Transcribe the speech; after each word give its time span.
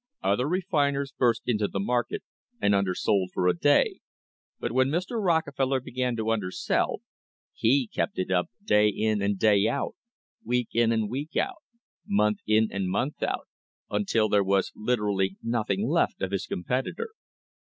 Other 0.23 0.47
refiners 0.47 1.13
burst 1.15 1.43
into 1.45 1.67
the 1.67 1.79
market 1.79 2.23
and 2.59 2.73
undersold 2.73 3.29
for 3.35 3.47
a 3.47 3.55
day; 3.55 3.99
but 4.59 4.71
when 4.71 4.87
Mr. 4.87 5.23
Rockefeller 5.23 5.79
began 5.79 6.15
to 6.15 6.31
undersell, 6.31 7.01
he 7.53 7.85
kept 7.87 8.17
it 8.17 8.31
up 8.31 8.49
day 8.65 8.87
in 8.89 9.21
and 9.21 9.37
day 9.37 9.67
out, 9.67 9.93
week 10.43 10.69
in 10.73 10.91
and 10.91 11.07
week 11.07 11.35
out, 11.37 11.61
month 12.03 12.39
in 12.47 12.69
and 12.71 12.89
month 12.89 13.21
out, 13.21 13.47
until 13.91 14.27
there 14.27 14.43
was 14.43 14.71
literally 14.75 15.37
noth 15.43 15.69
ing 15.69 15.87
left 15.87 16.19
of 16.23 16.31
his 16.31 16.47
competitor. 16.47 17.09